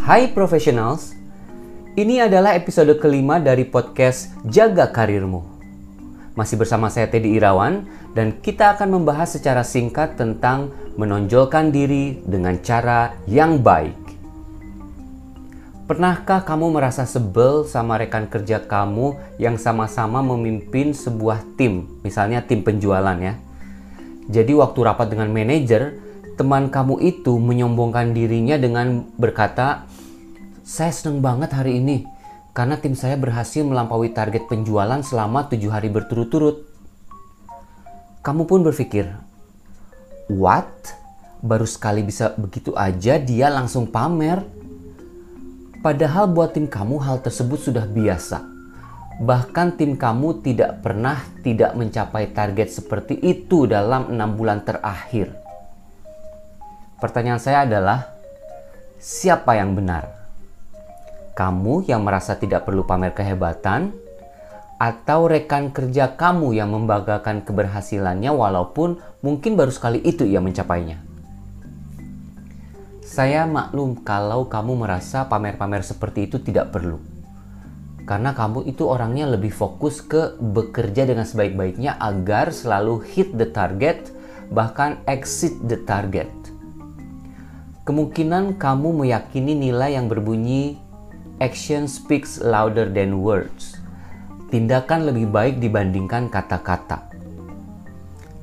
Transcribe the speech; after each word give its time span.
Hai 0.00 0.32
professionals, 0.32 1.12
ini 1.92 2.24
adalah 2.24 2.56
episode 2.56 2.88
kelima 2.96 3.36
dari 3.36 3.68
podcast 3.68 4.32
Jaga 4.48 4.88
Karirmu. 4.88 5.44
Masih 6.32 6.56
bersama 6.56 6.88
saya 6.88 7.04
Teddy 7.04 7.36
Irawan 7.36 7.84
dan 8.16 8.40
kita 8.40 8.72
akan 8.80 8.96
membahas 8.96 9.36
secara 9.36 9.60
singkat 9.60 10.16
tentang 10.16 10.72
menonjolkan 10.96 11.68
diri 11.68 12.16
dengan 12.24 12.56
cara 12.64 13.12
yang 13.28 13.60
baik. 13.60 14.00
Pernahkah 15.84 16.48
kamu 16.48 16.80
merasa 16.80 17.04
sebel 17.04 17.68
sama 17.68 18.00
rekan 18.00 18.24
kerja 18.24 18.64
kamu 18.64 19.20
yang 19.36 19.60
sama-sama 19.60 20.24
memimpin 20.24 20.96
sebuah 20.96 21.44
tim, 21.60 22.00
misalnya 22.00 22.40
tim 22.40 22.64
penjualan 22.64 23.20
ya? 23.20 23.36
Jadi 24.32 24.56
waktu 24.56 24.80
rapat 24.80 25.12
dengan 25.12 25.28
manajer, 25.28 26.00
teman 26.40 26.72
kamu 26.72 27.04
itu 27.04 27.36
menyombongkan 27.36 28.16
dirinya 28.16 28.56
dengan 28.56 29.04
berkata, 29.20 29.84
"Saya 30.70 30.94
senang 30.94 31.18
banget 31.18 31.50
hari 31.50 31.82
ini 31.82 32.06
karena 32.54 32.78
tim 32.78 32.94
saya 32.94 33.18
berhasil 33.18 33.66
melampaui 33.66 34.14
target 34.14 34.46
penjualan 34.46 35.02
selama 35.02 35.50
tujuh 35.50 35.66
hari 35.66 35.90
berturut-turut." 35.90 36.62
Kamu 38.22 38.46
pun 38.46 38.62
berpikir, 38.62 39.10
"What? 40.30 40.70
Baru 41.42 41.66
sekali 41.66 42.06
bisa 42.06 42.38
begitu 42.38 42.70
aja 42.78 43.18
dia 43.18 43.50
langsung 43.50 43.90
pamer?" 43.90 44.46
Padahal 45.82 46.30
buat 46.30 46.54
tim 46.54 46.70
kamu 46.70 47.02
hal 47.02 47.18
tersebut 47.18 47.58
sudah 47.58 47.88
biasa. 47.90 48.38
Bahkan 49.26 49.74
tim 49.74 49.98
kamu 49.98 50.44
tidak 50.44 50.86
pernah 50.86 51.18
tidak 51.42 51.74
mencapai 51.74 52.30
target 52.30 52.70
seperti 52.70 53.18
itu 53.18 53.66
dalam 53.66 54.12
enam 54.12 54.38
bulan 54.38 54.62
terakhir. 54.62 55.34
Pertanyaan 57.00 57.40
saya 57.40 57.64
adalah, 57.64 58.12
siapa 59.00 59.56
yang 59.56 59.72
benar? 59.72 60.19
Kamu 61.40 61.88
yang 61.88 62.04
merasa 62.04 62.36
tidak 62.36 62.68
perlu 62.68 62.84
pamer 62.84 63.16
kehebatan, 63.16 63.96
atau 64.76 65.24
rekan 65.24 65.72
kerja 65.72 66.12
kamu 66.12 66.52
yang 66.52 66.68
membanggakan 66.68 67.40
keberhasilannya 67.40 68.28
walaupun 68.28 69.00
mungkin 69.24 69.56
baru 69.56 69.72
sekali 69.72 70.04
itu 70.04 70.28
ia 70.28 70.44
mencapainya? 70.44 71.00
Saya 73.00 73.48
maklum 73.48 74.04
kalau 74.04 74.52
kamu 74.52 74.84
merasa 74.84 75.32
pamer-pamer 75.32 75.80
seperti 75.80 76.28
itu 76.28 76.44
tidak 76.44 76.76
perlu. 76.76 77.00
Karena 78.04 78.36
kamu 78.36 78.68
itu 78.68 78.84
orangnya 78.84 79.24
lebih 79.24 79.52
fokus 79.52 80.04
ke 80.04 80.36
bekerja 80.36 81.08
dengan 81.08 81.24
sebaik-baiknya 81.24 81.96
agar 82.00 82.52
selalu 82.52 83.00
hit 83.16 83.32
the 83.40 83.48
target, 83.48 84.12
bahkan 84.52 85.00
exit 85.08 85.56
the 85.64 85.80
target. 85.88 86.28
Kemungkinan 87.88 88.60
kamu 88.60 88.92
meyakini 88.92 89.56
nilai 89.56 89.96
yang 89.96 90.04
berbunyi 90.04 90.89
action 91.40 91.88
speaks 91.88 92.36
louder 92.38 92.86
than 92.92 93.24
words. 93.24 93.80
Tindakan 94.52 95.08
lebih 95.08 95.32
baik 95.32 95.56
dibandingkan 95.56 96.28
kata-kata. 96.28 97.08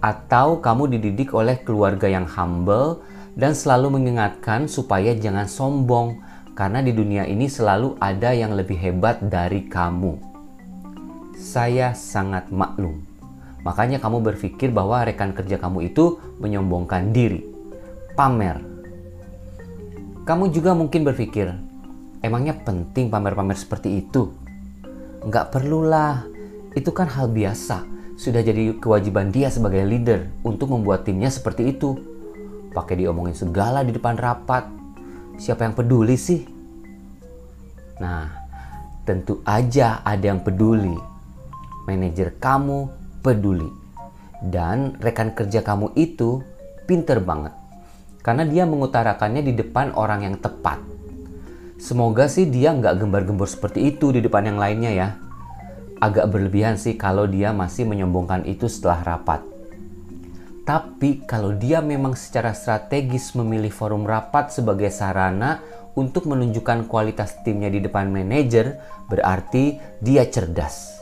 Atau 0.00 0.64
kamu 0.64 0.96
dididik 0.96 1.36
oleh 1.36 1.60
keluarga 1.60 2.08
yang 2.08 2.24
humble 2.24 3.04
dan 3.36 3.52
selalu 3.52 4.00
mengingatkan 4.00 4.64
supaya 4.66 5.12
jangan 5.12 5.44
sombong 5.44 6.16
karena 6.56 6.80
di 6.80 6.96
dunia 6.96 7.28
ini 7.28 7.46
selalu 7.46 8.00
ada 8.00 8.32
yang 8.32 8.56
lebih 8.56 8.80
hebat 8.80 9.20
dari 9.20 9.68
kamu. 9.68 10.16
Saya 11.36 11.92
sangat 11.92 12.48
maklum. 12.50 13.04
Makanya 13.62 14.00
kamu 14.00 14.32
berpikir 14.32 14.72
bahwa 14.72 15.04
rekan 15.04 15.36
kerja 15.36 15.60
kamu 15.60 15.92
itu 15.92 16.18
menyombongkan 16.40 17.10
diri, 17.12 17.42
pamer. 18.16 18.62
Kamu 20.22 20.50
juga 20.54 20.74
mungkin 20.78 21.02
berpikir, 21.02 21.67
emangnya 22.22 22.54
penting 22.62 23.10
pamer-pamer 23.10 23.56
seperti 23.58 24.02
itu? 24.02 24.34
Enggak 25.22 25.50
perlulah, 25.50 26.24
itu 26.74 26.90
kan 26.94 27.10
hal 27.10 27.30
biasa. 27.30 27.82
Sudah 28.18 28.42
jadi 28.42 28.74
kewajiban 28.78 29.30
dia 29.30 29.50
sebagai 29.50 29.82
leader 29.86 30.26
untuk 30.42 30.74
membuat 30.74 31.06
timnya 31.06 31.30
seperti 31.30 31.70
itu 31.74 31.98
pakai 32.74 32.98
diomongin 33.02 33.34
segala 33.34 33.82
di 33.82 33.94
depan 33.94 34.18
rapat. 34.18 34.66
Siapa 35.38 35.66
yang 35.66 35.74
peduli 35.74 36.18
sih? 36.18 36.42
Nah, 38.02 38.26
tentu 39.06 39.38
aja 39.46 40.02
ada 40.02 40.22
yang 40.34 40.42
peduli. 40.42 40.94
Manajer 41.86 42.34
kamu 42.38 42.90
peduli. 43.22 43.70
Dan 44.38 44.98
rekan 45.02 45.34
kerja 45.34 45.62
kamu 45.62 45.94
itu 45.98 46.42
pinter 46.86 47.18
banget. 47.22 47.54
Karena 48.22 48.46
dia 48.46 48.66
mengutarakannya 48.66 49.42
di 49.42 49.54
depan 49.54 49.94
orang 49.94 50.26
yang 50.26 50.36
tepat. 50.38 50.97
Semoga 51.78 52.26
sih 52.26 52.50
dia 52.50 52.74
nggak 52.74 53.06
gembar-gembor 53.06 53.46
seperti 53.46 53.94
itu 53.94 54.10
di 54.10 54.18
depan 54.18 54.50
yang 54.50 54.58
lainnya 54.58 54.90
ya. 54.90 55.08
Agak 56.02 56.26
berlebihan 56.26 56.74
sih 56.74 56.98
kalau 56.98 57.30
dia 57.30 57.54
masih 57.54 57.86
menyombongkan 57.86 58.42
itu 58.50 58.66
setelah 58.66 59.02
rapat. 59.06 59.46
Tapi 60.66 61.22
kalau 61.22 61.54
dia 61.54 61.78
memang 61.78 62.18
secara 62.18 62.50
strategis 62.50 63.30
memilih 63.38 63.70
forum 63.70 64.04
rapat 64.04 64.50
sebagai 64.50 64.90
sarana 64.90 65.62
untuk 65.94 66.26
menunjukkan 66.26 66.90
kualitas 66.90 67.40
timnya 67.46 67.70
di 67.70 67.78
depan 67.78 68.10
manajer, 68.10 68.78
berarti 69.06 69.78
dia 70.02 70.26
cerdas. 70.26 70.98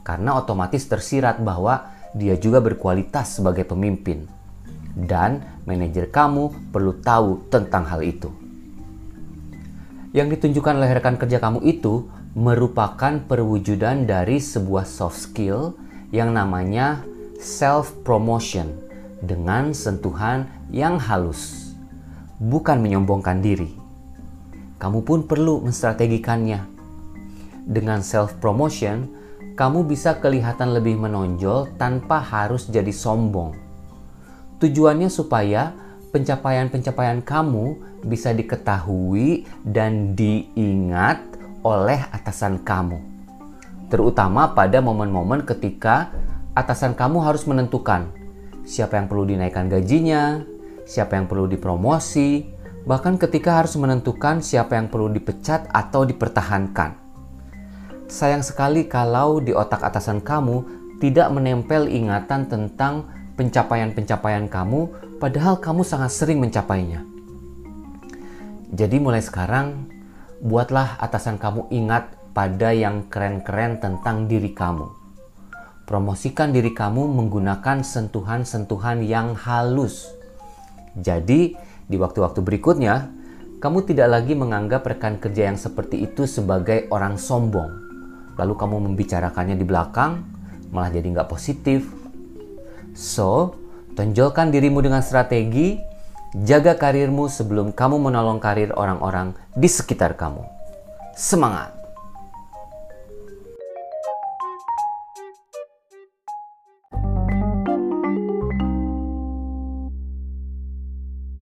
Karena 0.00 0.40
otomatis 0.40 0.84
tersirat 0.88 1.44
bahwa 1.44 1.92
dia 2.16 2.40
juga 2.40 2.64
berkualitas 2.64 3.36
sebagai 3.36 3.68
pemimpin. 3.68 4.24
Dan 4.96 5.44
manajer 5.68 6.08
kamu 6.08 6.72
perlu 6.72 6.98
tahu 7.04 7.52
tentang 7.52 7.84
hal 7.88 8.00
itu. 8.00 8.43
Yang 10.14 10.38
ditunjukkan 10.38 10.78
oleh 10.78 10.94
rekan 10.94 11.18
kerja 11.18 11.42
kamu 11.42 11.66
itu 11.66 12.06
merupakan 12.38 13.18
perwujudan 13.26 14.06
dari 14.06 14.38
sebuah 14.38 14.86
soft 14.86 15.18
skill 15.18 15.74
yang 16.14 16.30
namanya 16.30 17.02
self 17.42 17.90
promotion 18.06 18.70
dengan 19.18 19.74
sentuhan 19.74 20.46
yang 20.70 21.02
halus, 21.02 21.74
bukan 22.38 22.78
menyombongkan 22.78 23.42
diri. 23.42 23.74
Kamu 24.78 25.02
pun 25.02 25.26
perlu 25.26 25.66
menstrategikannya. 25.66 26.62
Dengan 27.66 27.98
self 27.98 28.38
promotion, 28.38 29.10
kamu 29.58 29.82
bisa 29.82 30.22
kelihatan 30.22 30.78
lebih 30.78 30.94
menonjol 30.94 31.74
tanpa 31.74 32.22
harus 32.22 32.70
jadi 32.70 32.94
sombong. 32.94 33.58
Tujuannya 34.62 35.10
supaya 35.10 35.74
pencapaian-pencapaian 36.14 37.26
kamu 37.26 37.74
bisa 38.06 38.30
diketahui 38.30 39.50
dan 39.66 40.14
diingat 40.14 41.18
oleh 41.66 41.98
atasan 42.14 42.62
kamu, 42.62 43.02
terutama 43.90 44.54
pada 44.54 44.78
momen-momen 44.78 45.42
ketika 45.42 46.14
atasan 46.54 46.94
kamu 46.94 47.18
harus 47.18 47.42
menentukan 47.50 48.14
siapa 48.62 48.94
yang 48.94 49.10
perlu 49.10 49.26
dinaikkan 49.26 49.66
gajinya, 49.66 50.46
siapa 50.86 51.18
yang 51.18 51.26
perlu 51.26 51.50
dipromosi, 51.50 52.46
bahkan 52.86 53.18
ketika 53.18 53.58
harus 53.58 53.74
menentukan 53.74 54.38
siapa 54.38 54.78
yang 54.78 54.86
perlu 54.86 55.10
dipecat 55.10 55.66
atau 55.74 56.06
dipertahankan. 56.06 56.94
Sayang 58.06 58.46
sekali 58.46 58.86
kalau 58.86 59.40
di 59.40 59.50
otak 59.50 59.82
atasan 59.82 60.20
kamu 60.22 60.62
tidak 61.00 61.32
menempel 61.32 61.88
ingatan 61.88 62.46
tentang 62.46 63.08
pencapaian-pencapaian 63.34 64.46
kamu, 64.50 64.80
padahal 65.18 65.58
kamu 65.58 65.82
sangat 65.82 66.10
sering 66.10 66.38
mencapainya. 66.42 67.02
Jadi, 68.74 68.96
mulai 68.98 69.22
sekarang, 69.22 69.90
buatlah 70.42 70.98
atasan 70.98 71.38
kamu 71.38 71.70
ingat 71.70 72.10
pada 72.34 72.74
yang 72.74 73.06
keren-keren 73.06 73.78
tentang 73.78 74.26
diri 74.26 74.50
kamu 74.50 75.04
Promosikan 75.84 76.48
diri 76.48 76.72
kamu 76.72 77.12
menggunakan 77.12 77.84
sentuhan-sentuhan 77.84 79.04
yang 79.04 79.36
halus. 79.36 80.08
Jadi, 80.96 81.52
di 81.84 81.96
waktu-waktu 82.00 82.40
berikutnya, 82.40 83.12
kamu 83.60 83.84
tidak 83.84 84.08
lagi 84.08 84.32
menganggap 84.32 84.80
rekan 84.80 85.20
kerja 85.20 85.52
yang 85.52 85.60
seperti 85.60 86.08
itu 86.08 86.24
sebagai 86.24 86.88
orang 86.88 87.20
sombong. 87.20 87.68
Lalu 88.40 88.54
kamu 88.56 88.76
membicarakannya 88.80 89.60
di 89.60 89.66
belakang, 89.68 90.24
malah 90.72 90.88
jadi 90.88 91.04
nggak 91.04 91.28
positif. 91.28 91.84
So, 92.94 93.58
tonjolkan 93.98 94.54
dirimu 94.54 94.78
dengan 94.78 95.02
strategi, 95.02 95.82
jaga 96.46 96.78
karirmu 96.78 97.26
sebelum 97.26 97.74
kamu 97.74 97.98
menolong 97.98 98.38
karir 98.38 98.70
orang-orang 98.78 99.34
di 99.58 99.66
sekitar 99.66 100.14
kamu. 100.14 100.46
Semangat! 101.18 101.73